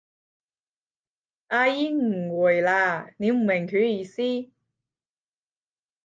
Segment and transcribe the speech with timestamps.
[1.49, 4.51] 阿姨誤會喇，你唔明佢意思？